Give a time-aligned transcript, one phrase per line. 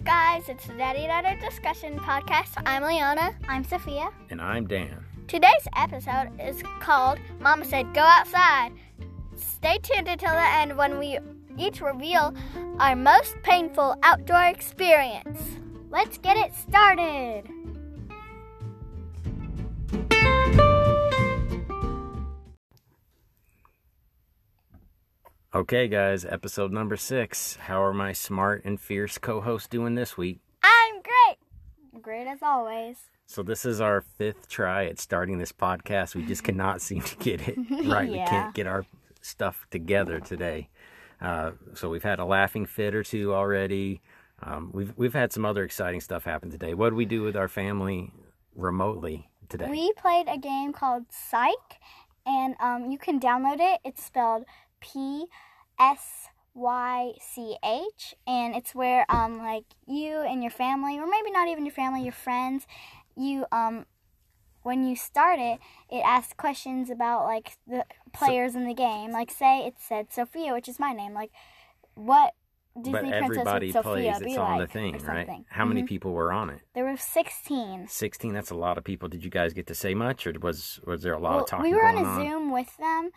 [0.00, 0.48] up, guys?
[0.48, 2.62] It's the Daddy Daughter Discussion Podcast.
[2.64, 3.34] I'm Leona.
[3.48, 4.10] I'm Sophia.
[4.30, 5.04] And I'm Dan.
[5.26, 8.72] Today's episode is called Mama Said Go Outside.
[9.36, 11.18] Stay tuned until the end when we
[11.58, 12.34] each reveal
[12.78, 15.58] our most painful outdoor experience.
[15.90, 17.50] Let's get it started.
[25.52, 27.56] Okay, guys, episode number six.
[27.56, 30.38] How are my smart and fierce co hosts doing this week?
[30.62, 32.00] I'm great.
[32.00, 32.98] Great as always.
[33.26, 36.14] So, this is our fifth try at starting this podcast.
[36.14, 38.08] We just cannot seem to get it right.
[38.08, 38.86] We can't get our
[39.22, 40.68] stuff together today.
[41.20, 44.02] Uh, so, we've had a laughing fit or two already.
[44.44, 46.74] Um, we've, we've had some other exciting stuff happen today.
[46.74, 48.12] What did we do with our family
[48.54, 49.68] remotely today?
[49.68, 51.80] We played a game called Psych,
[52.24, 53.80] and um, you can download it.
[53.84, 54.44] It's spelled
[54.80, 55.26] P
[55.78, 61.30] S Y C H, and it's where um like you and your family, or maybe
[61.30, 62.66] not even your family, your friends,
[63.16, 63.86] you um
[64.62, 65.58] when you start it,
[65.90, 69.10] it asks questions about like the players in the game.
[69.10, 71.14] Like say it said Sophia, which is my name.
[71.14, 71.30] Like
[71.94, 72.34] what
[72.76, 74.20] Disney but princess everybody would Sophia plays.
[74.20, 75.44] be It's on like, the thing, right?
[75.48, 75.86] How many Mhm.
[75.86, 76.60] people were on it?
[76.74, 77.88] There were sixteen.
[77.88, 80.78] 16 that's a lot of people did you guys get to say much or was
[80.86, 83.10] was there a lot Well, of talking we were on a Zoom with them,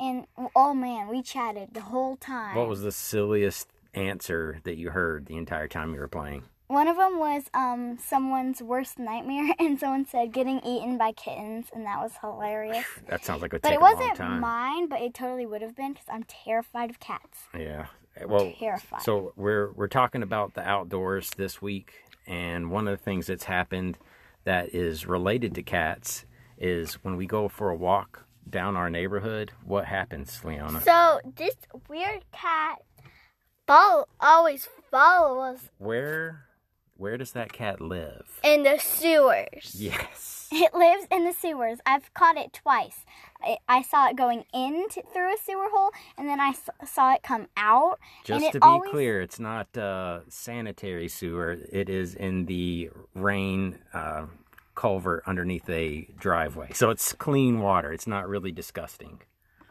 [0.00, 2.56] and oh man, we chatted the whole time.
[2.56, 6.86] what was the silliest answer that you heard the entire time you were playing One
[6.86, 11.84] of them was um someone's worst nightmare, and someone said getting eaten by kittens, and
[11.86, 12.84] that was hilarious.
[13.08, 16.08] that sounds like would But it wasn't mine, but it totally would have been because
[16.10, 17.38] I'm terrified of cats.
[17.58, 17.86] yeah
[18.26, 19.02] well Terrified.
[19.02, 21.92] so we're we're talking about the outdoors this week
[22.26, 23.96] and one of the things that's happened
[24.44, 26.24] that is related to cats
[26.58, 31.54] is when we go for a walk down our neighborhood what happens leona So this
[31.88, 32.78] weird cat
[33.66, 36.44] follow always follow us where
[36.96, 39.74] where does that cat live in the sewers.
[39.76, 41.78] yes It lives in the sewers.
[41.84, 43.04] I've caught it twice.
[43.42, 46.70] I, I saw it going in t- through a sewer hole, and then I s-
[46.90, 47.98] saw it come out.
[48.26, 51.58] and Just to be always- clear, it's not uh, sanitary sewer.
[51.70, 54.24] It is in the rain uh,
[54.78, 56.70] culvert underneath a driveway.
[56.72, 57.92] So it's clean water.
[57.92, 59.20] It's not really disgusting.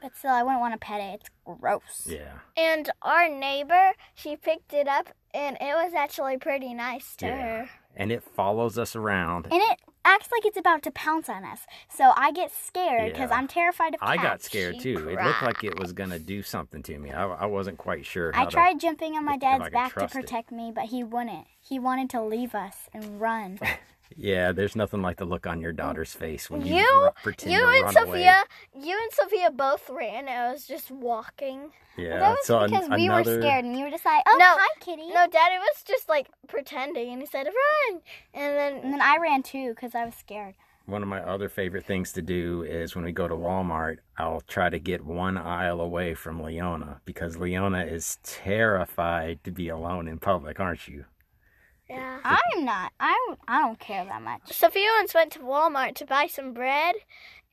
[0.01, 1.22] But still, I wouldn't want to pet it.
[1.22, 2.06] It's gross.
[2.06, 2.40] Yeah.
[2.57, 7.38] And our neighbor, she picked it up, and it was actually pretty nice to Yeah.
[7.38, 7.69] her.
[7.95, 9.45] And it follows us around.
[9.50, 11.62] And it acts like it's about to pounce on us.
[11.89, 13.38] So I get scared because Yeah.
[13.38, 14.12] I'm terrified of cats.
[14.12, 15.09] I got scared She too.
[15.09, 17.12] It looked like it was going to do something to me.
[17.12, 18.31] I, I wasn't quite sure.
[18.34, 20.22] How I to- tried jumping on my dad's back to trust it.
[20.22, 21.47] protect me, but he wouldn't.
[21.68, 23.60] He wanted to leave us and run.
[24.16, 27.52] Yeah, there's nothing like the look on your daughter's face when you, You, ru- pretend
[27.52, 30.30] you to and run Sophia, you and Sophia both ran.
[30.30, 31.60] I was just walking.
[31.60, 32.08] Away.
[32.08, 32.20] Yeah.
[32.20, 34.46] that was so an- because we were scared, and you were just like, "Oh, No,
[34.58, 38.02] hi, kitty." No, Daddy was just like pretending, and he said run,
[38.34, 40.56] and then And then I ran too because I was scared.
[40.86, 44.40] One of my other favorite things to do is when we go to Walmart, I'll
[44.40, 50.08] try to get one aisle away from Leona because Leona is terrified to be alone
[50.08, 51.04] in public, aren't you?
[51.90, 52.20] Yeah.
[52.24, 52.92] I'm not.
[53.00, 54.42] I I don't care that much.
[54.52, 56.96] Sophia once went to Walmart to buy some bread,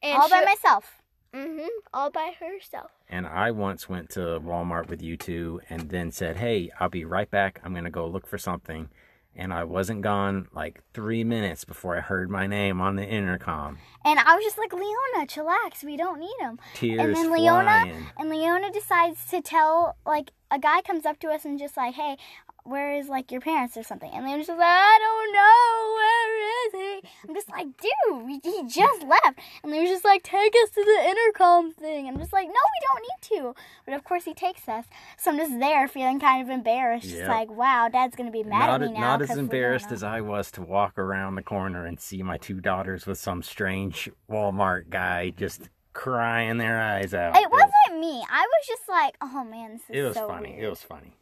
[0.03, 1.01] and All by myself.
[1.35, 2.91] mm-hmm, all by herself.
[3.09, 7.05] And I once went to Walmart with you two and then said, Hey, I'll be
[7.05, 7.61] right back.
[7.65, 8.89] I'm going to go look for something.
[9.37, 13.79] And I wasn't gone like three minutes before I heard my name on the intercom.
[14.05, 15.83] And I was just like, Leona, chillax.
[15.83, 16.61] We don't need him.
[16.75, 18.07] Tears and then Leona flying.
[18.17, 21.95] and Leona decides to tell like a guy comes up to us and just like,
[21.97, 22.17] hey,
[22.65, 24.11] where is like your parents or something?
[24.13, 25.95] And Leona's just like, I don't know.
[26.01, 27.09] Where is he?
[27.29, 29.39] I'm just like, dude, he just left.
[29.63, 32.09] And Leona's just like, take us to the intercom thing.
[32.09, 33.55] I'm just like, no, we don't need to.
[33.85, 34.87] But of course he takes us.
[35.19, 37.09] So I'm just there feeling kind of embarrassed.
[37.09, 39.01] Just like, wow, Dad's gonna be mad not, at me now.
[39.01, 42.61] not as embarrassed as I was to walk around the corner and see my two
[42.61, 47.37] daughters with some strange Walmart guy just crying their eyes out.
[47.37, 48.25] It wasn't me.
[48.31, 50.51] I was just like, oh man, this is so It was so funny.
[50.53, 50.65] weird.
[50.65, 51.15] It was funny.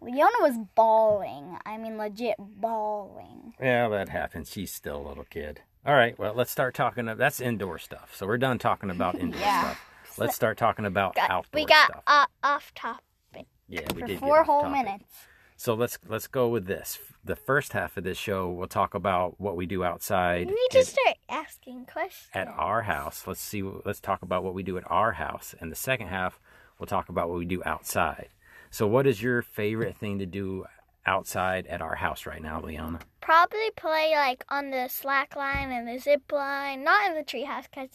[0.00, 1.58] Leona was bawling.
[1.66, 3.54] I mean, legit bawling.
[3.60, 4.50] Yeah, that happens.
[4.50, 5.60] She's still a little kid.
[5.86, 7.06] All right, well, let's start talking.
[7.06, 8.14] That's indoor stuff.
[8.14, 9.60] So we're done talking about indoor Yeah.
[9.62, 9.84] stuff.
[10.18, 12.02] Let's start talking about Got- outdoor we got stuff.
[12.06, 13.46] uh, off topic.
[13.68, 14.84] Yeah, we For did four whole topic.
[14.84, 15.14] minutes.
[15.56, 16.98] So let's let's go with this.
[17.24, 20.70] The first half of this show, we'll talk about what we do outside We need
[20.70, 22.30] to start asking questions.
[22.32, 23.26] at our house.
[23.26, 23.62] Let's see.
[23.62, 26.40] Let's talk about what we do at our house, and the second half,
[26.78, 28.28] we'll talk about what we do outside.
[28.70, 30.64] So, what is your favorite thing to do
[31.06, 33.00] outside at our house right now, Leona?
[33.20, 37.64] Probably play like on the slack line and the zip line, not in the treehouse
[37.70, 37.90] because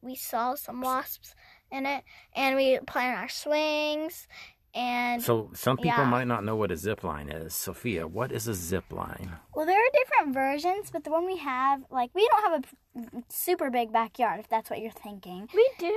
[0.00, 1.34] we saw some wasps
[1.70, 4.26] in it, and we play on our swings
[4.74, 6.10] and So some people Yeah.
[6.10, 7.54] might not know what a zip line is.
[7.54, 9.36] Sophia, what is a zip line?
[9.54, 13.22] Well, there are different versions, but the one we have, like, we don't have a
[13.28, 15.48] super big backyard, if that's what you're thinking.
[15.54, 15.96] we do.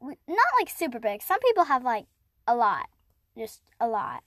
[0.00, 1.22] we, not like super big.
[1.22, 2.06] Some people have like
[2.46, 2.88] a lot,
[3.36, 4.22] just a lot.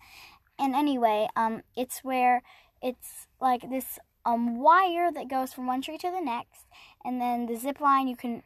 [0.59, 2.41] And anyway, um, it's where
[2.81, 6.65] it's like this um wire that goes from one tree to the next,
[7.05, 8.43] and then the zip line you can.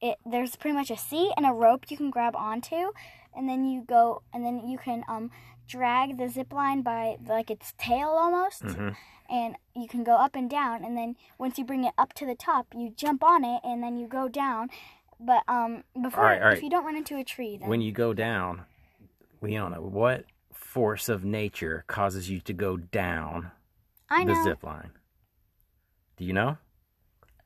[0.00, 2.92] It there's pretty much a seat and a rope you can grab onto,
[3.36, 5.30] and then you go and then you can um
[5.68, 8.96] drag the zip line by like its tail almost, Mhm.
[9.28, 10.84] and you can go up and down.
[10.84, 13.82] And then once you bring it up to the top, you jump on it, and
[13.82, 14.70] then you go down.
[15.20, 16.56] But um, before All right, all right.
[16.56, 18.64] if you don't run into a tree, then When you go down,
[19.40, 23.50] Leona, what force of nature causes you to go down
[24.08, 24.90] I know the zip line?
[26.16, 26.58] Do you know?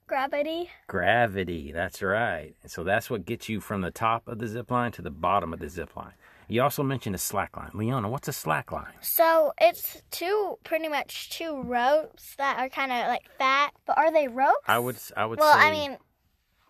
[0.06, 0.70] Gravity.
[0.86, 1.72] Gravity.
[1.72, 2.54] That's right.
[2.66, 5.52] So that's what gets you from the top of the zip line to the bottom
[5.52, 6.12] of the zip line.
[6.46, 7.70] You also mentioned a slack line.
[7.72, 8.92] Leona, what's a slack line?
[9.00, 13.72] So it's two, pretty much two ropes that are kind of like fat.
[13.86, 14.58] But are they ropes?
[14.66, 15.96] I would I would Well, say I mean,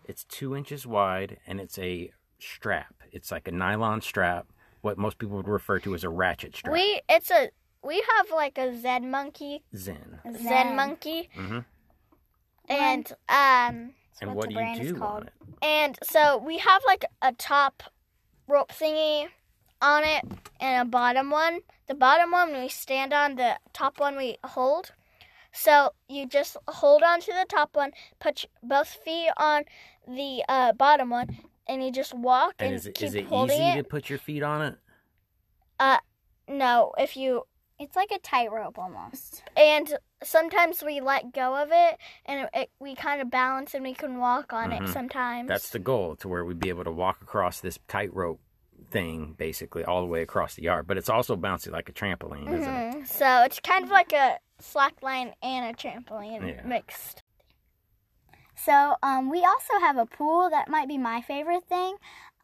[0.05, 2.94] it's two inches wide and it's a strap.
[3.11, 4.47] It's like a nylon strap,
[4.84, 6.72] what most people would refer to as a ratchet strap.
[6.75, 7.50] we it's a
[7.82, 10.20] we have like a Zen monkey, Zen.
[10.40, 11.60] Zen, monkey, hmm
[12.69, 15.22] and um, That's And what what do you brand do called.
[15.22, 15.32] on it?
[15.62, 17.82] and so we have like a top
[18.46, 19.26] rope thingy
[19.82, 20.25] on it
[20.60, 21.60] and a bottom one.
[21.88, 24.92] The bottom one we stand on, the top one we hold.
[25.52, 29.64] So you just hold on to the top one, put both feet on
[30.08, 33.26] the uh, bottom one, and you just walk and, And is it, keep is it
[33.26, 33.82] holding easy it.
[33.82, 34.76] to put your feet on it?
[35.81, 35.99] Uh,
[36.49, 37.43] no, if you
[37.78, 39.43] It's like a tightrope almost.
[39.56, 43.94] and sometimes we let go of it and it, we kind of balance and we
[43.94, 44.82] can walk on Mhm.
[44.88, 45.49] it sometimes.
[45.49, 48.40] That's the goal, to where we'd be able to walk across this tightrope
[48.93, 50.87] thing, basically, all the way across the yard.
[50.87, 52.94] But it's also bouncy like a trampoline, isn't it?
[52.94, 53.08] Mhm.
[53.08, 56.62] So it's kind of like a slack line and a trampoline Yeah.
[56.62, 57.24] mixed.
[58.64, 61.96] So um, we also have a pool that might be my favorite thing,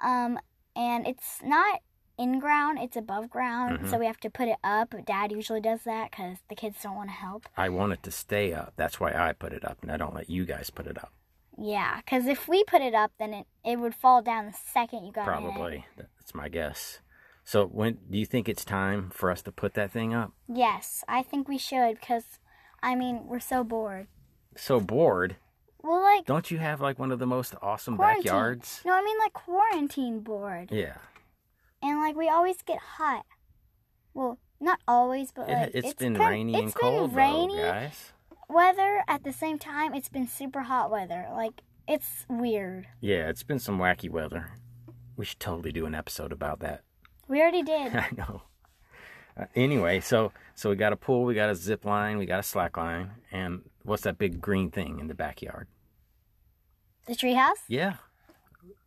[0.02, 0.38] um,
[0.76, 1.80] and it's not
[2.18, 3.80] in ground; it's above ground.
[3.80, 3.90] Mhm.
[3.90, 4.94] So we have to put it up.
[5.06, 7.48] Dad usually does that because the kids don't want to help.
[7.56, 8.74] I want it to stay up.
[8.76, 11.12] That's why I put it up, and I don't let you guys put it up.
[11.58, 15.04] Yeah, because if we put it up, then it, it would fall down the second
[15.04, 15.26] you got in.
[15.26, 15.86] Probably.
[15.96, 17.00] That's my guess.
[17.44, 20.32] So, when do you think it's time for us to put that thing up?
[20.46, 22.38] Yes, I think we should because,
[22.82, 24.06] I mean, we're so bored.
[24.56, 25.36] So bored.
[25.82, 28.22] Well, like Don't you have like one of the most awesome Quarantine.
[28.24, 28.82] backyards?
[28.84, 30.70] no, I mean like quarantine bored.
[30.70, 30.96] Yeah.
[31.82, 33.24] and like we always get hot.
[34.14, 37.56] Well, not always, but It, like it's been been- rainy and it's been cold, rainy
[37.56, 38.12] though, guys.
[38.48, 39.94] weather at the same time.
[39.94, 41.28] It's been super hot weather.
[41.32, 42.86] Like it's weird.
[43.00, 44.50] Yeah, it's been some wacky weather.
[45.16, 46.82] We should totally do an episode about that.
[47.28, 47.94] We already did.
[47.94, 48.42] I know.
[49.38, 52.40] Uh, anyway, so so we got a pool, we got a zip line, we got
[52.40, 55.66] a slack line, and what's that big green thing in the backyard?
[57.06, 57.64] the treehouse.
[57.66, 57.94] Yeah.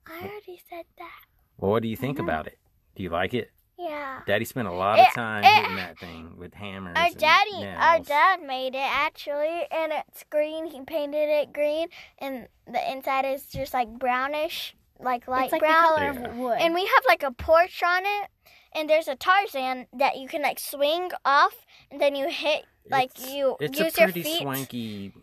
[0.07, 1.21] I already said that.
[1.57, 2.23] Well, what do you think Mhm.
[2.23, 2.57] about it?
[2.95, 3.51] Do you like it?
[3.77, 4.21] Yeah.
[4.25, 6.05] Daddy spent a lot eh, of time it- hitting that eh.
[6.05, 6.95] thing with hammers.
[6.95, 10.67] Our and daddy, our dad made it actually, and it's green.
[10.67, 11.89] He painted it green,
[12.19, 15.81] and the inside is just like brownish, like light it's like brown.
[15.83, 16.29] the color Yeah.
[16.29, 16.57] of wood.
[16.61, 18.29] And we have like a porch on it,
[18.73, 23.11] and there's a Tarzan that you can like swing off, and then you hit like
[23.17, 24.41] It's- you It's use a your pretty feet.
[24.41, 25.13] swanky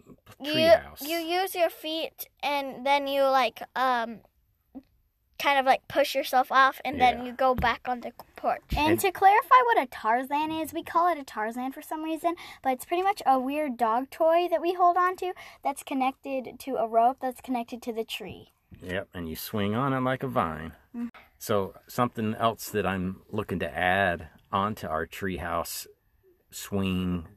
[0.41, 1.01] you treehouse.
[1.03, 4.21] you you use your feet, and then you like um
[5.39, 7.13] kind of like push yourself off, and Yeah.
[7.15, 8.61] then you go back on the porch.
[8.77, 12.03] And And- to clarify what a Tarzan is, we call it a Tarzan for some
[12.03, 15.33] reason, but it's pretty much a weird dog toy that we hold on to
[15.65, 18.53] that's connected to a rope that's connected to the tree.
[18.83, 20.75] Yep, and you swing on it like a vine.
[20.95, 21.11] Mm.
[21.39, 25.87] So something else that I'm looking to add onto our treehouse
[26.51, 27.29] swing,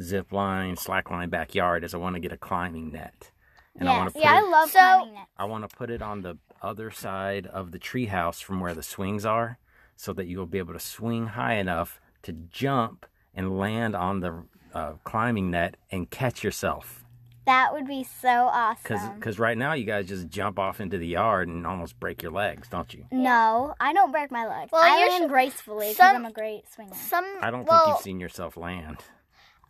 [0.00, 3.30] zip line, slack line backyard is I want to get a climbing net.
[3.78, 5.30] And I want to put yeah, it, I love So- climbing nets.
[5.38, 8.82] I want to put it on the other side of the treehouse from where the
[8.82, 9.58] swings are,
[9.96, 14.44] so that you'll be able to swing high enough to jump and land on the
[14.74, 17.04] uh, climbing net and catch yourself.
[17.46, 19.14] That would be so awesome.
[19.16, 22.32] Because right now you guys just jump off into the yard and almost break your
[22.32, 23.06] legs, don't you?
[23.10, 24.70] No, I don't break my legs.
[24.70, 26.94] Well, I you're land s- gracefully because I'm a great swinger.
[26.94, 28.98] Some I don't well, think you've seen yourself land.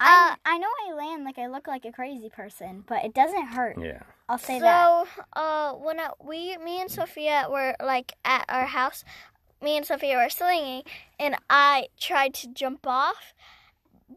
[0.00, 3.48] I, I know I land like I look like a crazy person, but it doesn't
[3.48, 3.76] hurt.
[3.80, 4.00] Yeah.
[4.28, 5.06] I'll say that.
[5.06, 9.04] So, uh, when I, we, me and Sophia were like at our house,
[9.62, 10.82] me and Sophia were slinging,
[11.18, 13.34] and I tried to jump off,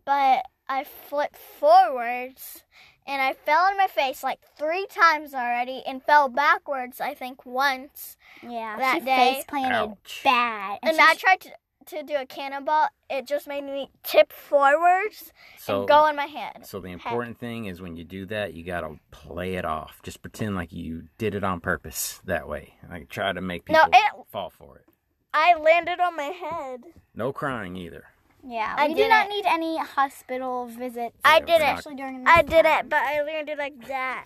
[0.06, 2.63] but I flipped forwards,
[3.06, 7.02] and I fell on my face like three times already, and fell backwards.
[7.02, 10.22] I think once, Yeah, that she day- face planted Ouch.
[10.24, 10.80] bad.
[10.84, 11.50] and she I tried to
[11.88, 16.25] to do a cannonball, it just made me tip forwards So and go in my
[16.25, 16.66] head.
[16.66, 20.00] So the important thing is when you do that, you gotta play it off.
[20.04, 22.22] Just pretend like you did it on purpose.
[22.25, 24.86] That way, like try to make people No, it- fall for it.
[25.34, 26.82] I landed on my head.
[27.16, 28.06] No crying either.
[28.46, 31.16] Yeah, I did do not need any hospital visits.
[31.24, 31.60] I did we're it.
[31.60, 32.86] not- Especially during I this did time.
[32.86, 34.25] it, but I landed like that.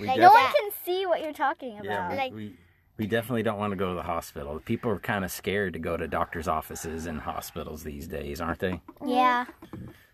[0.00, 1.84] We Like, No one can see what you're talking about.
[1.84, 2.56] yeah, we, Like- we
[2.98, 4.60] we definitely don't want to go to the hospital.
[4.64, 8.60] People are kind of scared to go to doctors' offices and hospitals these days, aren't
[8.60, 8.80] they?
[9.04, 9.46] Yeah.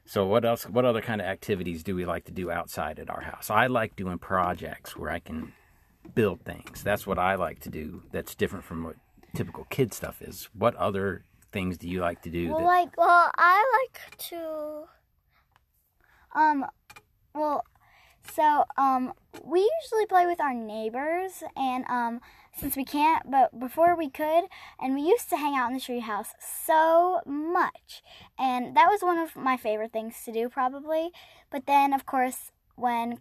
[0.05, 0.65] So what else?
[0.65, 3.51] What other kind of activities do we like to do outside at our house?
[3.51, 5.53] I like doing projects where I can
[6.15, 6.83] build things.
[6.83, 8.03] That's what I like to do.
[8.13, 8.97] That's different from what
[9.35, 10.49] typical kid stuff is.
[10.55, 12.49] What other things do you like to do?
[12.51, 14.85] Well, that, like, Well, I like to.
[16.35, 16.65] um,
[17.35, 17.65] well,
[18.35, 19.13] so um,
[19.45, 22.21] we usually play with our neighbors, and um,
[22.59, 24.45] since we can't, but before we could,
[24.81, 28.03] and we used to hang out in the treehouse so much,
[28.39, 31.11] and that was one of my favorite things to do, probably.
[31.51, 33.19] But then, of course, when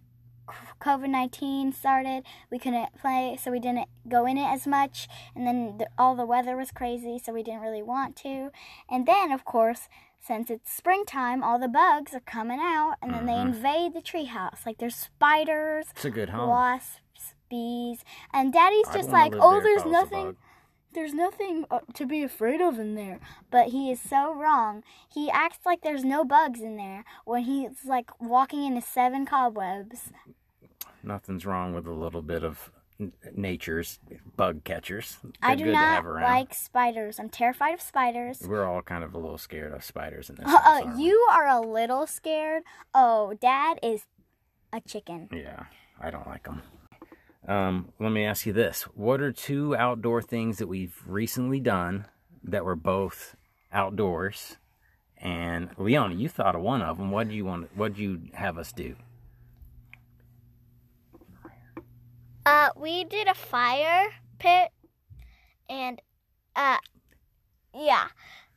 [0.82, 5.08] COVID 19 started, we couldn't play, so we didn't go in it as much.
[5.36, 8.52] And then the, all the weather was crazy, so we didn't really want to.
[8.90, 9.90] And then, of course,
[10.20, 13.48] since it's springtime, all the bugs are coming out, and then they Mhm.
[13.48, 14.66] invade the treehouse.
[14.66, 16.50] Like there's spiders, it's a good home.
[16.50, 17.00] wasps,
[17.50, 20.36] bees, and Daddy's just like, "Oh, there's I was a nothing."
[20.94, 23.20] There's nothing uh, to be afraid of in there.
[23.52, 24.84] But he is so wrong.
[25.14, 30.12] He acts like there's no bugs in there when he's like walking into seven cobwebs.
[31.04, 32.72] Nothing's wrong with a little bit of
[33.36, 34.00] nature's
[34.36, 35.18] bug catchers.
[35.24, 37.20] They're I do not like spiders.
[37.20, 38.42] I'm terrified of spiders.
[38.48, 40.98] We're all kind of a little scared of spiders in this Uh, house.
[40.98, 41.04] we?
[41.04, 42.64] you are a little scared.
[42.96, 44.06] Oh, Dad is
[44.74, 45.30] a chicken.
[45.32, 45.66] Yeah,
[46.02, 46.64] I don't like them.
[47.48, 52.06] Um, let me ask you this: What are two outdoor things that we've recently done
[52.44, 53.36] that were both
[53.72, 54.58] outdoors?
[55.18, 57.10] And Leona, you thought of one of them.
[57.10, 57.76] What do you want?
[57.76, 58.96] What do you have us do?
[62.46, 64.70] Uh, we did a fire pit,
[65.70, 66.02] and
[66.56, 66.78] uh,
[67.74, 68.08] yeah,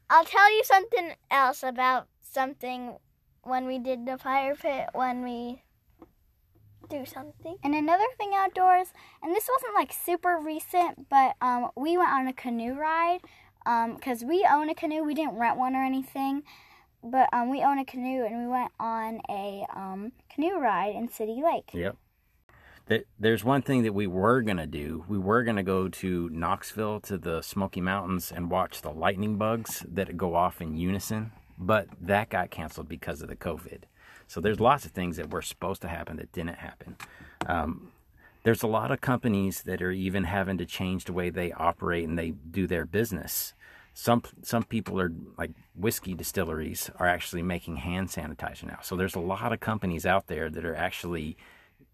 [0.08, 2.96] I'll tell you something else about something
[3.42, 5.62] when we did the fire pit when we
[6.90, 7.56] do something.
[7.62, 8.88] And another thing outdoors,
[9.22, 13.20] and this wasn't like super recent, but um, we went on a canoe ride
[13.64, 15.04] because we own a canoe.
[15.04, 16.42] We didn't rent one or anything,
[17.02, 21.08] but um, we own a canoe, and we went on a um, canoe ride in
[21.08, 21.70] City Lake.
[21.72, 21.96] Yep.
[23.20, 25.04] There's one thing that we were gonna do.
[25.08, 29.86] We were gonna go to Knoxville to the Smoky Mountains and watch the lightning bugs
[29.88, 33.84] that go off in unison, but that got canceled because of the COVID.
[34.30, 36.96] So there's lots of things that were supposed to happen that didn't happen.
[37.46, 37.90] Um,
[38.44, 42.06] there's a lot of companies that are even having to change the way they operate
[42.08, 43.54] and they do their business.
[43.92, 48.78] Some some people are like whiskey distilleries are actually making hand sanitizer now.
[48.82, 51.36] So there's a lot of companies out there that are actually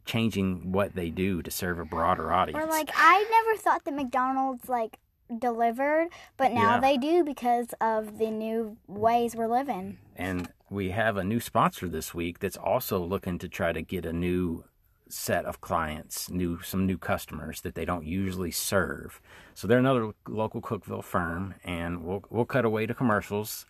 [0.05, 2.63] changing what they do to serve a broader audience.
[2.63, 4.99] Or like I never thought that McDonald's like
[5.39, 6.81] delivered, but now Yeah.
[6.81, 9.97] they do because of the new ways we're living.
[10.15, 14.05] and we have a new sponsor this week that's also looking to try to get
[14.05, 14.65] a new
[15.09, 19.21] set of clients, new some new customers that they don't usually serve.
[19.55, 23.67] So they're another local Cookeville firm, and we'll we'll cut away to commercials.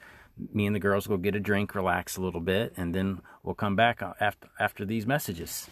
[0.52, 3.54] Me and the girls will get a drink, relax a little bit, and then we'll
[3.54, 5.68] come back after after these messages.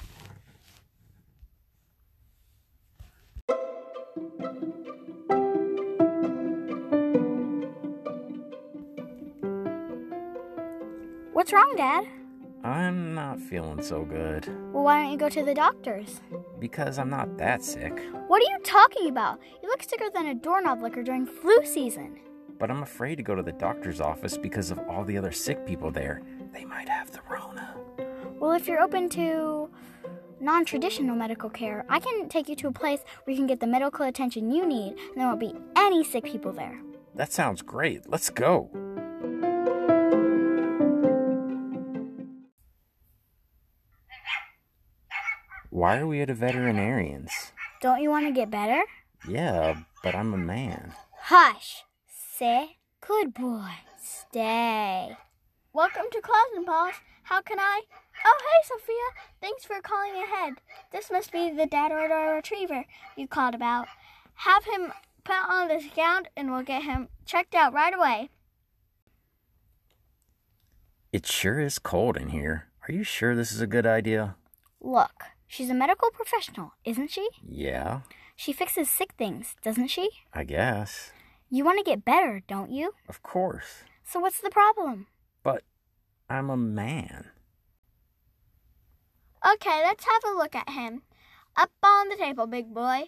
[11.34, 12.04] What's wrong, Dad?
[12.62, 16.20] I'm not feeling so good Well, why don't you go to the doctors?
[16.58, 19.38] because I'm not that sick, What are you talking about?
[19.62, 22.18] You look sicker than a doorknob licker during flu season.
[22.58, 25.66] but I'm afraid to go to the doctor's office because of all the other sick
[25.66, 26.22] people there.
[26.52, 27.74] They might have the Rona.
[28.40, 29.68] Well, if you're open to
[30.40, 33.60] non traditional medical care, I can take you to a place where you can get
[33.60, 36.78] the medical attention you need, and there won't be any sick people there.
[37.14, 38.08] That sounds great.
[38.08, 38.70] Let's go.
[45.84, 47.52] Why are we at a veterinarian's?
[47.82, 48.82] Don't you want to get better?
[49.28, 50.94] Yeah, but I'm a man.
[51.24, 51.84] Hush.
[52.08, 53.68] Say good boy.
[54.02, 55.14] Stay.
[55.74, 56.94] Welcome to Paws.
[57.24, 57.82] How can I?
[58.24, 59.26] Oh, hey, Sophia.
[59.42, 60.54] Thanks for calling ahead.
[60.90, 63.86] This must be the dad order retriever you called about.
[64.36, 64.90] Have him
[65.22, 68.30] put on this gown and we'll get him checked out right away.
[71.12, 72.68] It sure is cold in here.
[72.88, 74.36] Are you sure this is a good idea?
[74.80, 77.28] Look, she's a medical professional, isn't she?
[77.46, 78.00] Yeah,
[78.36, 80.10] She fixes sick things, doesn't she?
[80.32, 81.12] I guess.
[81.50, 82.92] You want to get better, don't you?
[83.08, 83.84] Of course.
[84.02, 85.06] So what's the problem?
[85.42, 85.62] But
[86.28, 87.30] I'm a man.
[89.46, 91.02] Okay, let's have a look at him.
[91.56, 93.04] Up on the table, big boy.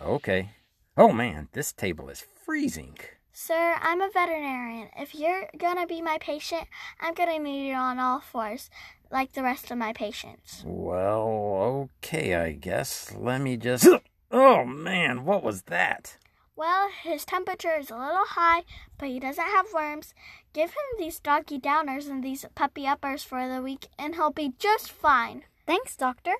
[0.00, 0.50] Okay.
[0.96, 2.96] Oh man, this table is freezing.
[3.32, 4.88] Sir, I'm a veterinarian.
[4.96, 6.66] If you're gonna be my patient,
[7.00, 8.68] I'm gonna need you on all fours,
[9.10, 10.62] like the rest of my patients.
[10.66, 13.14] Well, okay, I guess.
[13.16, 13.88] Let me just.
[14.30, 16.18] Oh man, what was that?
[16.54, 18.64] Well, his temperature is a little high,
[18.98, 20.12] but he doesn't have worms.
[20.52, 24.52] Give him these doggy downers and these puppy uppers for the week, and he'll be
[24.58, 25.44] just fine.
[25.66, 26.34] Thanks, doctor.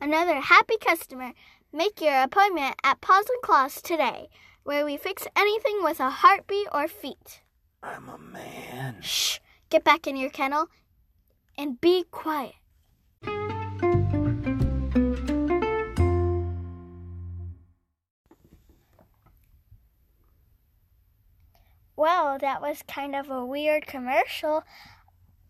[0.00, 1.32] Another happy customer.
[1.72, 4.28] Make your appointment at Paws and Claws today,
[4.64, 7.40] where we fix anything with a heartbeat or feet.
[7.82, 8.96] I'm a man.
[9.00, 9.38] Shh!
[9.70, 10.66] Get back in your kennel
[11.56, 12.54] and be quiet.
[21.96, 24.64] Well, that was kind of a weird commercial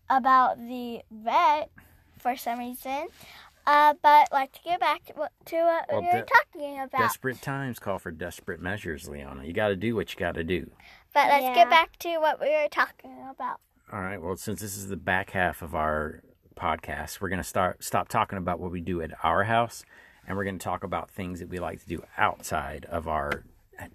[0.09, 1.69] about the vet
[2.17, 3.07] for some reason.
[3.65, 6.99] Uh, but let's get back to what, to what Well, we were de- talking about.
[6.99, 9.45] Desperate times call for desperate measures, Leona.
[9.45, 10.69] You got to do what you got to do.
[11.13, 11.53] But let's Yeah.
[11.55, 13.61] get back to what we were talking about.
[13.91, 14.21] All right.
[14.21, 16.21] Well, since this is the back half of our
[16.55, 19.83] podcast, we're going to start stop talking about what we do at our house,
[20.25, 23.43] and we're going to talk about things that we like to do outside of our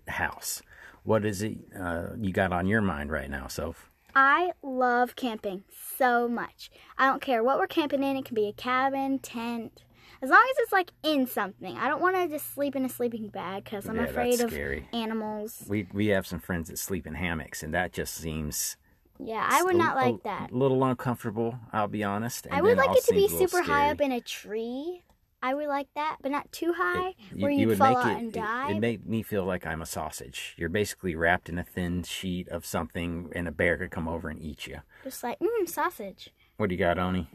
[0.08, 0.60] house.
[1.04, 3.90] What is it uh, you got on your mind right now, Soph?
[4.14, 5.64] I love camping
[5.96, 6.70] so much.
[6.98, 8.16] I don't care what we're camping in.
[8.16, 9.84] It can be a cabin, tent,
[10.20, 11.76] as long as it's like in something.
[11.76, 14.50] I don't want to just sleep in a sleeping bag because I'm Yeah, afraid of
[14.50, 14.88] scary.
[14.92, 15.64] animals.
[15.68, 18.76] We we have some friends that sleep in hammocks, and that just seems
[19.18, 20.50] Yeah, I would a- not a like that.
[20.50, 21.58] A little uncomfortable.
[21.72, 22.46] I'll be honest.
[22.50, 25.02] I would like it to be seems a super high up in a tree.
[25.42, 27.96] I would like that, but not too high You- where you you'd would fall make
[27.98, 28.70] out it, and it- die.
[28.72, 30.54] It made me feel like I'm a sausage.
[30.56, 34.28] You're basically wrapped in a thin sheet of something, and a bear could come over
[34.28, 34.80] and eat you.
[35.04, 36.30] Just like, mmm, sausage.
[36.56, 37.28] What do you got, Oni?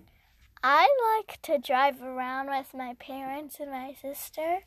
[0.63, 4.59] I like to drive around with my parents and my sister.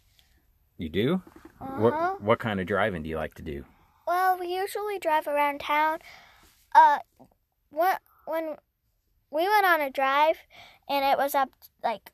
[0.78, 1.22] You do?
[1.60, 1.80] Uh-huh.
[1.80, 3.64] What What kind of driving do you like to do?
[4.06, 5.98] Well, we usually drive around town.
[6.74, 6.98] Uh,
[7.70, 8.56] when when
[9.30, 10.36] we went on a drive
[10.88, 11.50] and it was up
[11.82, 12.12] like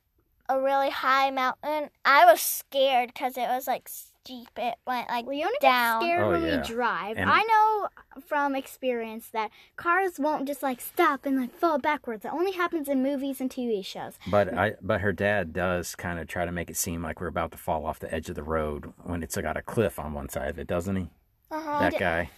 [0.49, 4.49] a really high mountain, I was scared because it was like steep.
[4.57, 6.01] It went like Leona down.
[6.01, 6.61] gets scared Oh, when yeah.
[6.61, 7.17] we drive.
[7.17, 7.89] And- I know
[8.27, 12.25] from experience that cars won't just like stop and like fall backwards.
[12.25, 14.15] It only happens in movies and TV shows.
[14.27, 17.29] But I but her dad does kind of try to make it seem like we're
[17.29, 20.13] about to fall off the edge of the road when it's got a cliff on
[20.15, 21.11] one side of it, doesn't he?
[21.51, 21.79] Uh-huh.
[21.81, 22.31] That guy.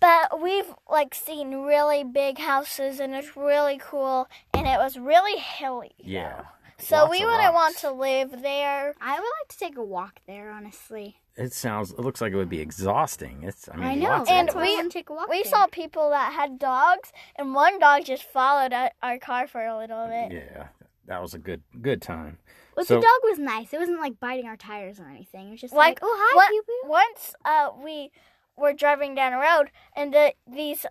[0.00, 5.38] But we've like seen really big houses and it's really cool and it was really
[5.38, 5.92] hilly.
[5.98, 6.42] Yeah.
[6.78, 8.94] So Lots we wouldn't want to live there.
[9.00, 11.16] I would like to take a walk there, honestly.
[11.34, 11.90] It sounds.
[11.92, 13.42] It looks like it would be exhausting.
[13.42, 13.68] It's.
[13.72, 14.24] I mean, I know.
[14.28, 15.50] And That's why I we- take a walk We there.
[15.50, 19.76] saw people that had dogs and one dog just followed our- our car for a
[19.76, 20.32] little bit.
[20.32, 20.68] Yeah,
[21.06, 22.38] that was a good good time.
[22.74, 23.72] But so- the dog was nice.
[23.72, 25.48] It wasn't like biting our tires or anything.
[25.48, 26.82] It was just Like, like, oh hi, what- pew pew.
[26.86, 28.10] Once uh, we
[28.56, 30.86] were driving down a road and the, these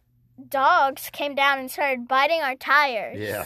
[0.50, 3.20] dogs came down and started biting our tires.
[3.20, 3.46] Yeah.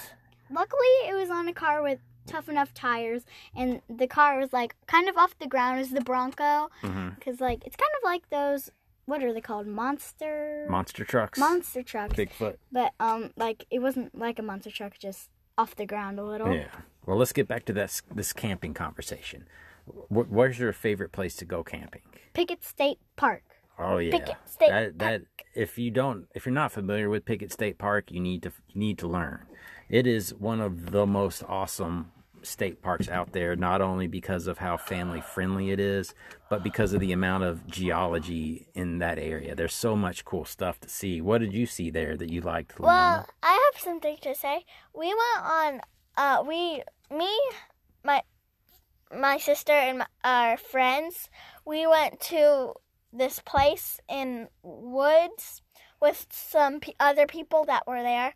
[0.52, 3.24] Luckily, it was on a car with tough enough tires,
[3.56, 5.78] and the car was like kind of off the ground.
[5.78, 8.72] It was the Bronco, because like it's kind of like those.
[9.06, 9.68] What are they called?
[9.68, 10.66] Monster.
[10.70, 11.38] Monster trucks.
[11.40, 12.16] monster trucks.
[12.16, 12.58] Bigfoot.
[12.72, 16.52] But um, like it wasn't like a monster truck, just off the ground a little.
[16.52, 16.68] Yeah.
[17.06, 19.48] Well, let's get back to this this camping conversation.
[19.86, 22.02] Wh- Where's your favorite place to go camping?
[22.34, 23.44] Pickett State Park.
[23.80, 25.22] Oh yeah, Pickett State that that
[25.56, 28.80] if you don't if you're not familiar with Pickett State Park, you need to you
[28.80, 29.46] need to learn.
[29.90, 32.12] It is one of the most awesome
[32.42, 33.56] state parks out there.
[33.56, 36.14] Not only because of how family friendly it is,
[36.50, 39.56] but because of the amount of geology in that area.
[39.56, 41.22] There's so much cool stuff to see.
[41.22, 42.80] What did you see there that you liked?
[42.80, 43.28] Well?
[43.44, 44.66] I have something to say.
[44.94, 45.82] We went on.
[46.18, 46.84] Uh, we,
[47.16, 47.40] me,
[48.04, 48.22] my,
[49.16, 51.30] my sister and my, our friends.
[51.66, 52.74] We went to
[53.12, 55.62] this place in woods
[56.02, 58.34] with some p- other people that were there,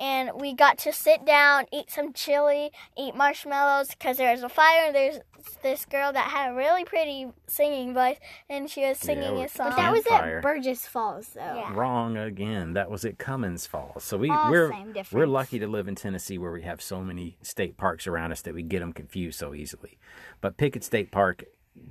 [0.00, 4.48] and we got to sit down, eat some chili, eat marshmallows because there was a
[4.48, 4.86] fire.
[4.86, 5.18] and There's
[5.62, 8.16] this girl that had a really pretty singing voice,
[8.48, 9.70] and she was singing we- a song.
[9.70, 10.38] But that was Campfire.
[10.38, 11.40] at Burgess Falls, though.
[11.40, 11.74] Yeah.
[11.74, 12.72] Wrong again.
[12.72, 14.02] That was at Cummins Falls.
[14.02, 17.02] So we All we're same we're lucky to live in Tennessee where we have so
[17.02, 19.98] many state parks around us that we get them confused so easily.
[20.40, 21.44] But Pickett State Park,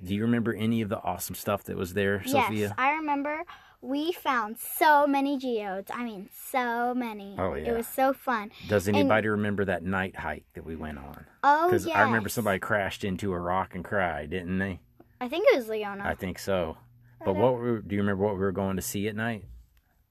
[0.04, 2.76] do you remember any of the awesome stuff that was there, Yes, Sophia?
[2.78, 3.44] I remember
[3.82, 5.90] we found so many geodes.
[5.94, 7.36] I mean, so many.
[7.40, 7.70] Oh, yeah.
[7.72, 8.52] It was so fun.
[8.68, 11.26] Does anybody remember that night hike that we went on?
[11.44, 11.96] Oh, Because yes.
[11.96, 14.80] I remember somebody crashed into a rock and cried, didn't they?
[15.20, 16.04] I think it was Leona.
[16.06, 16.78] I think so.
[17.26, 19.46] But what were, do you remember what we were going to see at night?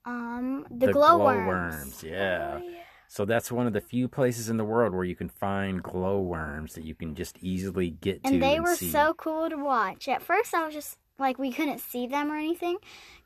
[0.05, 2.01] Um, the, glowworms.
[2.01, 2.59] glowworms, Yeah.
[3.13, 6.75] So that's one of the few places in the world where you can find glowworms
[6.75, 8.29] that you can just easily get to.
[8.29, 8.89] And they were see.
[8.89, 10.07] so cool to watch.
[10.07, 12.77] At first, I was just like, we couldn't see them or anything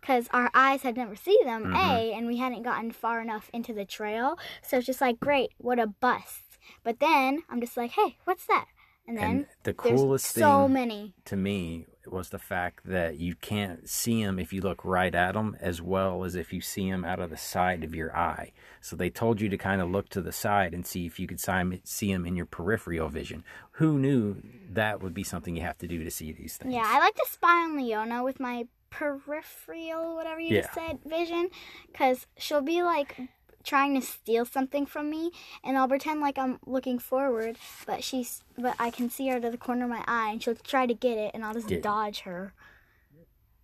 [0.01, 1.75] because our eyes had never seen them, Mhm.
[1.75, 4.39] A, and we hadn't gotten far enough into the trail.
[4.63, 6.57] So it's just like, great, what a bust.
[6.83, 8.65] But then I'm just like, hey, what's that?
[9.07, 11.13] And then And the there's coolest so thing many.
[11.25, 15.33] to me was the fact that you can't see them if you look right at
[15.33, 18.51] them as well as if you see them out of the side of your eye.
[18.81, 21.27] So they told you to kind of look to the side and see if you
[21.27, 23.43] could see them in your peripheral vision.
[23.73, 26.73] Who knew that would be something you have to do to see these things?
[26.73, 30.87] Yeah, I like to spy on Leona with my peripheral, whatever you just Yeah.
[30.87, 31.49] said, vision,
[31.91, 33.17] because she'll be like
[33.65, 35.31] trying to steal something from me,
[35.63, 39.49] and I'll pretend like I'm looking forward, but she's, but I can see her to
[39.49, 41.83] the corner of my eye, and she'll try to get it, and I'll just Get-
[41.83, 42.53] dodge her.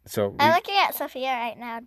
[0.06, 1.82] So we- I'm looking at Sophia right now.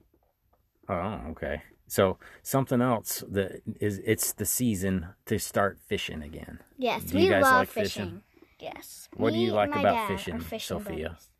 [0.88, 1.62] Oh, okay.
[1.86, 6.60] So something else that is it's the season to start fishing again.
[6.78, 8.04] Yes, Do we you guys love like fishing.
[8.04, 8.22] fishing?
[8.60, 9.08] Yes.
[9.14, 11.08] What do you like about fishing, fishing Sophia?
[11.10, 11.30] buddies.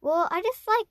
[0.00, 0.86] Well, I just like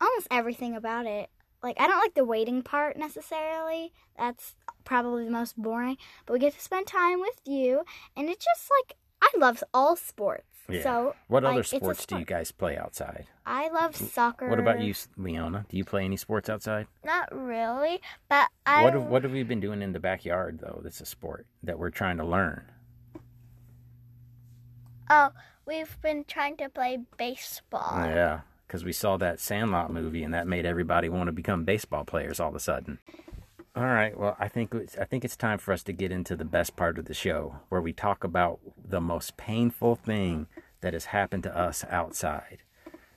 [0.00, 1.30] almost everything about it.
[1.64, 3.90] Like I don't like the waiting part necessarily.
[4.18, 5.96] That's probably the most boring.
[6.26, 9.96] But we get to spend time with you, and it's just like I love all
[9.96, 10.44] sports.
[10.68, 10.82] Yeah.
[10.82, 13.26] So What like, other sports do you guys play outside?
[13.46, 14.48] I love soccer.
[14.48, 15.64] What about you, Leona?
[15.70, 16.86] Do you play any sports outside?
[17.02, 18.84] Not really, but I.
[18.84, 20.82] What have, what have we been doing in the backyard though?
[20.84, 22.70] That's a sport that we're trying to learn.
[25.08, 25.30] Oh,
[25.66, 28.04] we've been trying to play baseball.
[28.04, 32.04] Yeah, because we saw that Sandlot movie, and that made everybody want to become baseball
[32.04, 32.98] players all of a sudden.
[33.76, 36.36] All right, well, I think it's, I think it's time for us to get into
[36.36, 40.46] the best part of the show, where we talk about the most painful thing
[40.80, 42.58] that has happened to us outside.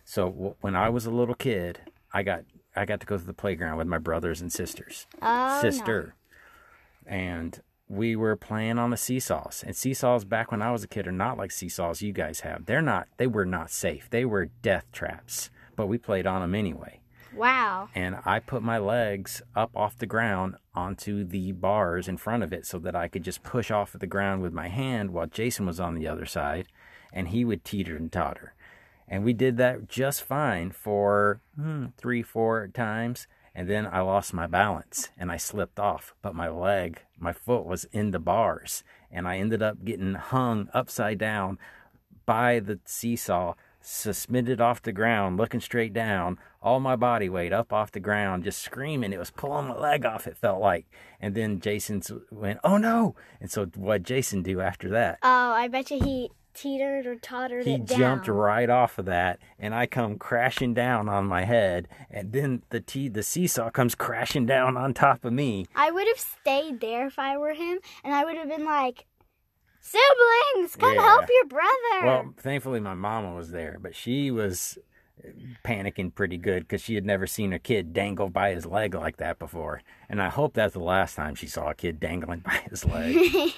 [0.04, 1.82] So w- when I was a little kid,
[2.14, 2.44] I got
[2.76, 5.62] I got to go to the playground with my brothers and sisters Oh, no.
[5.62, 6.16] sister.
[7.06, 9.64] And we were playing on the seesaws.
[9.66, 12.66] And seesaws back when I was a kid are not like seesaws you guys have.
[12.66, 14.10] They're not they were not safe.
[14.10, 15.50] They were death traps.
[15.76, 17.00] But we played on them anyway.
[17.36, 17.90] Wow.
[17.94, 22.52] And I put my legs up off the ground onto the bars in front of
[22.52, 25.28] it so that I could just push off of the ground with my hand while
[25.28, 26.68] Jason was on the other side
[27.14, 28.54] and he would teeter and totter.
[29.08, 33.28] And we did that just fine for hmm, three, four times.
[33.58, 36.14] And then I lost my balance and I slipped off.
[36.22, 38.84] But my leg, my foot was in the bars.
[39.12, 41.58] And I ended up getting hung upside down
[42.28, 47.74] by the seesaw, suspended off the ground, looking straight down, all my body weight up
[47.74, 49.12] off the ground, just screaming.
[49.12, 50.86] It was pulling my leg off, it felt like.
[51.20, 53.16] And then Jason went, Oh no!
[53.42, 55.18] And so, what Jason do after that?
[55.24, 59.76] Oh, I bet you he teetered or tottered he jumped right off of that and
[59.76, 64.46] i come crashing down on my head and then the t the seesaw comes crashing
[64.46, 68.14] down on top of me I would have stayed there if I were him, and
[68.14, 69.06] I would have been like,
[69.80, 71.02] siblings, come Yeah.
[71.02, 72.06] help your brother.
[72.06, 74.78] well thankfully my mama was there but she was
[75.64, 79.18] panicking pretty good because she had never seen a kid dangle by his leg like
[79.18, 82.62] that before and i hope that's the last time she saw a kid dangling by
[82.70, 83.16] his leg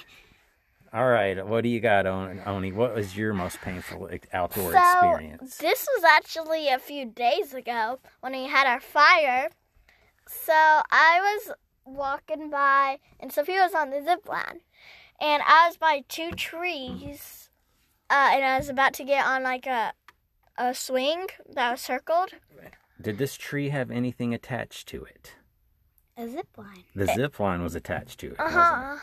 [0.92, 4.78] all right what do you got On- oni what was your most painful outdoor So
[4.78, 9.50] experience this was actually a few days ago when we had our fire.
[10.26, 14.60] So I was walking by, and Sophia was on the zip line,
[15.20, 17.50] and I was by two trees,
[18.08, 19.92] uh, and I was about to get on like a
[20.56, 22.30] a swing that was circled.
[23.00, 25.34] did this tree have anything attached to it
[26.16, 26.84] a zip line.
[26.94, 28.96] the zip line was attached to it Uh huh.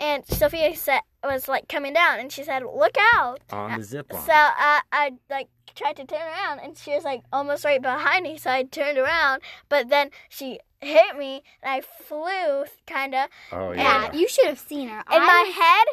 [0.00, 3.84] And Sophia said was like coming down, and she said, "Look out!" on uh, the
[3.84, 4.22] zip line.
[4.24, 8.22] So I, I like tried to turn around, and she was like almost right behind
[8.24, 8.38] me.
[8.38, 13.72] So I turned around, but then she hit me, and I flew kind of oh
[13.72, 14.12] Yeah, yeah.
[14.14, 15.00] you should have seen her.
[15.00, 15.86] in I my head,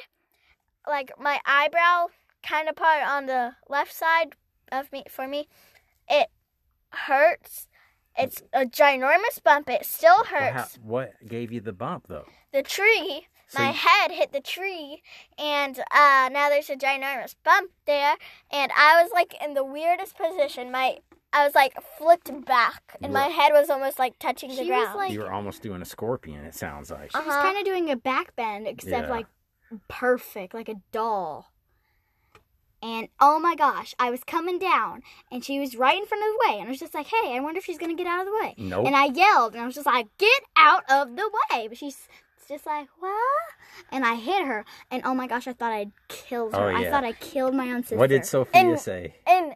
[0.88, 2.08] like my eyebrow
[2.41, 4.36] kind of part on the left side
[4.72, 5.50] of me for me.
[6.10, 6.30] It
[6.91, 7.67] hurts.
[8.17, 9.70] It's a ginormous bump.
[9.70, 10.80] It still Well, how- hurts.
[10.82, 12.26] what gave you the bump though?
[12.54, 13.28] the tree.
[13.48, 15.02] So my you- head hit the tree,
[15.38, 18.16] and uh, now there's a ginormous bump there.
[18.52, 20.72] And I was like in the weirdest position.
[20.72, 20.98] My
[21.34, 24.84] I was like flipped back, and my head was almost like touching the She was,
[24.84, 24.98] ground.
[24.98, 26.46] like- you were almost doing a scorpion.
[26.46, 27.12] It sounds like.
[27.12, 27.42] She was Uh-huh.
[27.42, 29.14] kind of doing a back bend, except Yeah.
[29.14, 29.28] like
[29.88, 31.52] perfect, like a doll.
[32.82, 36.30] And oh my gosh, I was coming down, and she was right in front of
[36.30, 38.20] the way, and I was just like, "Hey, I wonder if she's gonna get out
[38.22, 38.86] of the way." Nope.
[38.86, 42.08] And I yelled, and I was just like, "Get out of the way!" But she's
[42.48, 43.14] just like, "What?"
[43.92, 46.62] And I hit her, and oh my gosh, I thought I'd killed her.
[46.62, 46.88] Oh, yeah.
[46.88, 47.98] I thought I killed my own sister.
[47.98, 49.16] what did Sophia And- say?
[49.26, 49.54] and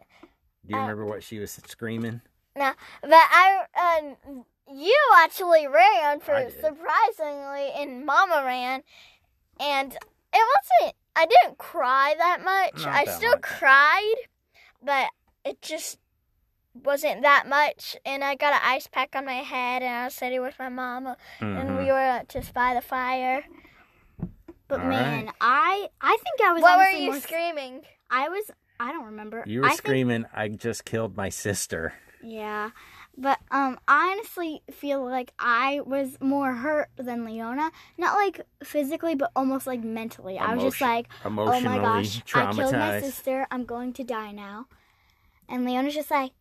[0.66, 2.20] Do you uh, remember what she was screaming?
[2.56, 4.32] No, but I, uh,
[4.72, 8.82] you actually ran for surprisingly, and Mama ran,
[9.58, 9.98] and it
[10.80, 10.94] wasn't.
[11.16, 12.84] I didn't cry that much.
[12.84, 13.42] Not I that still much.
[13.42, 14.14] cried,
[14.82, 15.08] but
[15.44, 15.98] it just
[16.74, 17.96] wasn't that much.
[18.04, 20.68] And I got an ice pack on my head, and I was sitting with my
[20.68, 21.06] mom,
[21.40, 21.78] and Mhm.
[21.78, 23.44] we were just by the fire.
[24.68, 25.34] But All man, right.
[25.40, 27.82] I I think I was What were you screaming?
[28.10, 29.44] I was I don't remember.
[29.46, 31.94] You were I think- screaming, I just killed my sister.
[32.22, 32.70] Yeah.
[33.18, 37.70] But um I honestly feel like I was more hurt than Leona.
[37.98, 40.38] Not like physically, but almost like mentally.
[40.38, 41.30] I was just Emotion- like, Oh
[41.60, 43.46] my gosh, I killed my sister.
[43.50, 44.66] I'm going to die now.
[45.50, 46.32] And Leona's just like,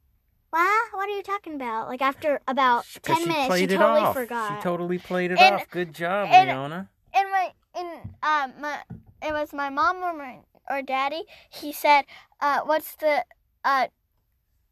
[0.52, 0.94] What?
[0.94, 1.88] What are you talking about?
[1.88, 4.14] Like after about ten she minutes, she totally off.
[4.16, 4.58] forgot.
[4.58, 5.70] She totally played it And- off.
[5.70, 6.90] Good job, and- Leona.
[7.16, 8.78] in my in um my
[9.22, 11.24] it was my mom or my or daddy.
[11.50, 12.04] He said,
[12.40, 13.26] uh, "What's the
[13.66, 13.88] uh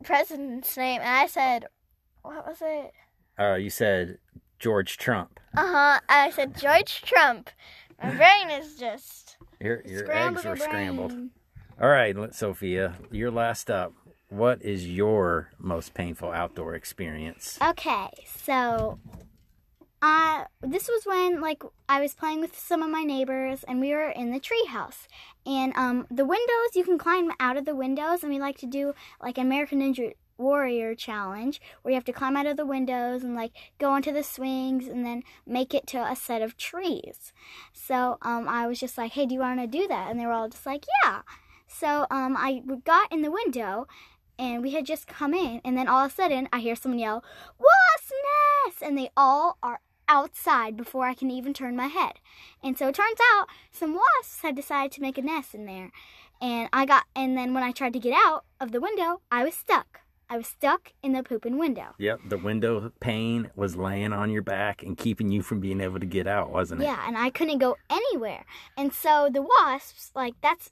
[0.04, 1.66] president's name?" And I said,
[2.22, 2.92] "What was it?"
[3.40, 4.20] Uh, you said
[4.60, 5.40] George Trump.
[5.56, 6.00] Uh huh.
[6.10, 7.50] I said George Trump.
[8.04, 11.14] My brain is just Your your eggs were scrambled.
[11.82, 13.94] All right, Sophia, you're last up.
[14.30, 17.58] What is your most painful outdoor experience?
[17.62, 19.00] Okay, so
[20.02, 23.92] uh this was when like I was playing with some of my neighbors and we
[23.92, 25.08] were in the treehouse.
[25.48, 28.68] And um the windows you can climb out of the windows and we like to
[28.68, 33.24] do like American Ninja Warrior challenge where you have to climb out of the windows
[33.24, 37.34] and like go onto the swings and then make it to a set of trees.
[37.74, 40.26] So um I was just like, "Hey, do you want to do that?" And they
[40.28, 41.24] were all just like, "Yeah."
[41.68, 43.88] So um I got in the window
[44.40, 47.00] and we had just come in and then all of a sudden I hear someone
[47.00, 47.24] yell,
[47.60, 48.14] wasp
[48.66, 52.14] nest and they all are outside before I can even turn my head.
[52.64, 55.92] And so it turns out some wasps had decided to make a nest in there.
[56.42, 59.44] And I got and then when I tried to get out of the window, I
[59.44, 60.02] was stuck.
[60.32, 61.96] I was stuck in the pooping window.
[61.98, 66.00] Yep, the window pane was laying on your back and keeping you from being able
[66.00, 66.86] to get out, wasn't it?
[66.86, 68.46] Yeah, and I couldn't go anywhere.
[68.78, 70.70] And so the wasps, like that's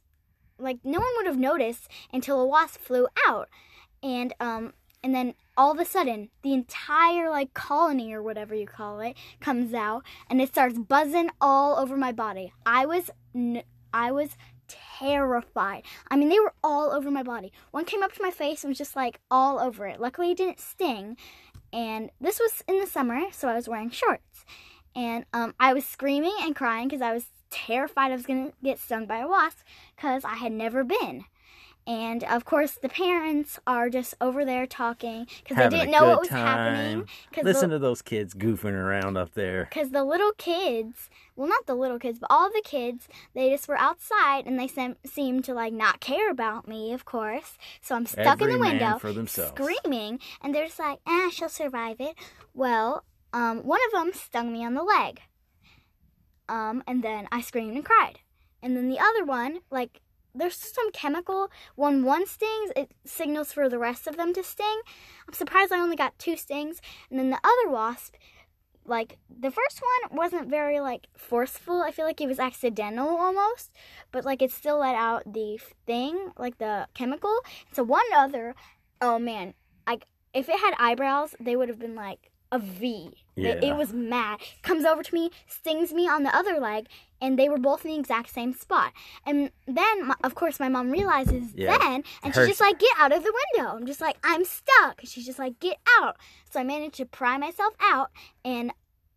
[0.59, 3.49] like no one would have noticed until a wasp flew out.
[4.01, 8.67] And um and then all of a sudden the entire like colony or whatever you
[8.67, 12.53] call it comes out and it starts buzzing all over my body.
[12.65, 15.83] I was n- I was terrified.
[16.09, 17.51] I mean, they were all over my body.
[17.71, 19.99] One came up to my face and was just like all over it.
[19.99, 21.17] Luckily, it didn't sting.
[21.73, 24.45] And this was in the summer, so I was wearing shorts.
[24.95, 28.53] And um, I was screaming and crying because I was terrified I was going to
[28.63, 29.59] get stung by a wasp
[29.95, 31.25] because I had never been.
[31.85, 36.19] And of course, the parents are just over there talking because they didn't know what
[36.19, 36.45] was time.
[36.45, 37.07] happening.
[37.29, 39.63] Because Listen to those kids goofing around up there.
[39.71, 43.67] because the little kids well not the little kids but all the kids they just
[43.69, 47.93] were outside and they sem- seemed to like not care about me of course so
[47.95, 52.15] i'm stuck in the window for screaming and they're just like ah she'll survive it
[52.55, 55.21] well um one of them stung me on the leg
[56.49, 58.19] um and then i screamed and cried.
[58.61, 60.01] And then the other one like
[60.35, 61.49] there's some chemical.
[61.75, 64.81] When one stings it signals for the rest of them to sting.
[65.27, 66.81] I'm surprised i only got two stings.
[67.09, 68.15] And then the other wasp
[68.85, 71.81] like the first one wasn't very like forceful.
[71.81, 73.71] I feel like it was accidental almost
[74.11, 77.35] but like it still let out the thing like the chemical.
[77.73, 78.55] So one other
[79.01, 79.53] oh man
[79.87, 83.59] like if it had eyebrows they would have been like a v Yeah.
[83.61, 86.87] it was mad comes over to me stings me on the other leg
[87.21, 88.91] and they were both in the exact same spot
[89.25, 91.77] and then of course my mom realizes Yeah.
[91.77, 94.43] then and Her- she's just like get out of the window i'm just like i'm
[94.43, 96.17] stuck she's just like get out
[96.51, 98.09] so i managed to pry myself out
[98.43, 98.71] and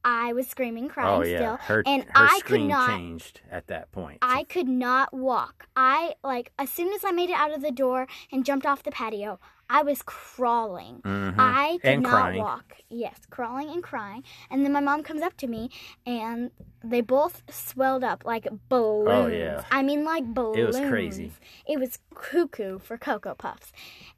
[0.05, 3.41] i was screaming oh, crying oh yeah, still her and her I could not- changed
[3.51, 4.19] at that point.
[4.23, 5.69] I could not walk.
[5.77, 8.83] I like as soon as I made it out of the door and jumped off
[8.83, 9.39] the patio,
[9.73, 11.01] I was crawling.
[11.03, 11.37] Mhm.
[11.39, 12.39] I could And not crying.
[12.43, 12.77] walk.
[12.89, 14.25] Yes, crawling and crying.
[14.51, 15.71] And then my mom comes up to me
[16.05, 16.51] and
[16.83, 19.09] they both swelled up like balloons.
[19.11, 19.63] Oh, yeah.
[19.71, 20.59] I mean like balloons.
[20.59, 21.33] It was crazy.
[21.67, 23.73] It was cuckoo for Cocoa Puffs.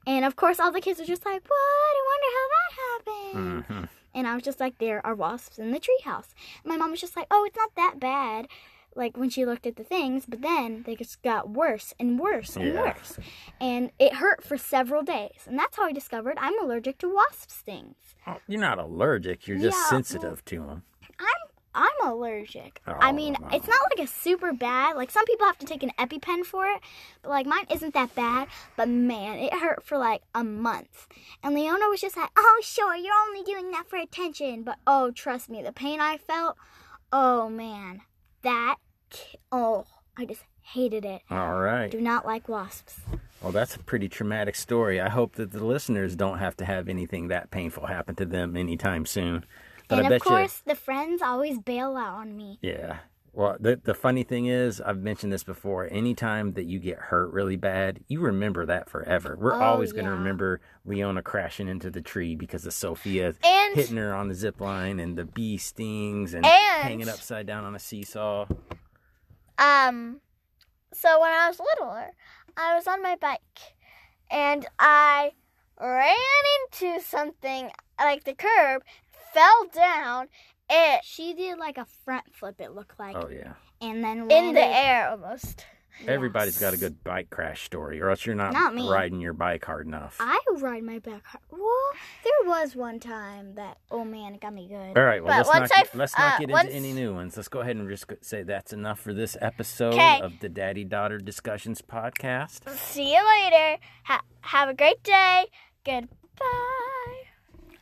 [0.07, 1.93] And of course all the kids were just like, What?
[1.99, 3.65] I wonder how that happened.
[3.85, 3.89] Mhm.
[4.15, 6.33] And I was just like, there are wasps in the treehouse.
[6.65, 8.47] My mom was just like, oh, it's not that bad.
[8.95, 12.55] Like when she looked at the things, but then they just got worse and worse
[12.55, 12.81] and Yeah.
[12.81, 13.17] worse.
[13.59, 15.45] And it hurt for several days.
[15.47, 17.95] And that's how I discovered I'm allergic to wasp stings.
[18.27, 19.47] Oh, You're not allergic.
[19.47, 20.83] You're just Yeah, sensitive to them.
[21.19, 21.25] I'm
[21.75, 22.81] I'm allergic.
[22.87, 23.49] Oh, I Oh, mean, wow.
[23.51, 24.95] it's not like a super bad.
[24.95, 26.79] Like some people have to take an EpiPen for it,
[27.23, 28.47] but like mine isn't that bad.
[28.77, 31.07] But man, it hurt for like a month.
[31.41, 35.09] And Leona was just like, "Oh, sure, you're only doing that for attention." But oh,
[35.09, 36.57] trust me, the pain I felt,
[37.11, 38.01] oh man,
[38.43, 38.75] that
[39.51, 39.85] oh,
[40.17, 41.21] I just hated it.
[41.29, 41.91] All right.
[41.91, 42.99] Do not like wasps.
[43.41, 45.01] Well, that's a pretty traumatic story.
[45.01, 48.55] I hope that the listeners don't have to have anything that painful happen to them
[48.55, 49.45] anytime soon.
[49.89, 52.59] But and I of bet course, the friends always bail out on me.
[52.61, 52.99] yeah.
[53.35, 55.87] Well, the the funny thing is, I've mentioned this before.
[55.91, 59.35] Anytime that you get hurt really bad, you remember that forever.
[59.39, 60.17] We're Oh, always going to yeah.
[60.17, 64.61] remember Leona crashing into the tree because of Sophia And hitting her on the zip
[64.61, 68.45] line and the bee stings and, And- hanging upside down on a seesaw.
[69.57, 70.21] um,
[70.93, 72.11] so when I was littler,
[72.55, 73.73] I was on my bike,
[74.29, 75.31] and I
[75.81, 76.13] ran
[76.71, 78.83] into something like the curb,
[79.33, 80.27] fell down,
[80.73, 83.53] it She did like a front flip, it looked like, Oh yeah.
[83.81, 85.65] and then in the air almost.
[86.07, 89.63] Everybody's got a good bike crash story, or else you're not, Not riding your bike
[89.63, 90.17] hard enough.
[90.19, 91.43] I ride my bike hard.
[91.51, 91.91] Well,
[92.23, 94.97] there was one time that oh man, it got me good.
[94.97, 96.77] All right, well But let's not once get, I've- let's not uh, get once- into
[96.77, 97.37] any new ones.
[97.37, 100.19] Let's go ahead and just say that's enough for this episode 'Kay.
[100.21, 102.67] of the Daddy Daughter Discussions podcast.
[102.75, 103.77] See you later.
[104.05, 105.45] Ha- have a great day.
[105.85, 106.07] Goodbye.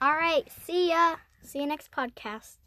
[0.01, 1.15] All right, see ya.
[1.43, 2.57] See you next podcast.